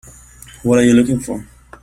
[0.63, 1.45] What are you looking for?